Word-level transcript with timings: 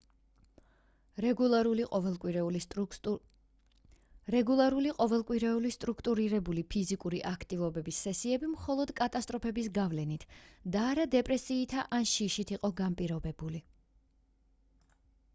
რეგულარული 1.23 1.83
ყოველკვირეული 5.01 5.71
სტრუქტურირებული 5.75 6.63
ფიზიკური 6.75 7.21
აქტივობების 7.33 8.01
სესიები 8.07 8.51
მხოლოდ 8.55 8.95
კატასტროფების 9.03 9.69
გავლენით 9.77 10.25
და 10.77 10.87
არა 10.95 11.07
დეპრესიითა 11.19 11.85
ან 11.99 12.09
შიშით 12.15 12.55
იყო 12.59 12.73
განპირობებული 12.83 13.63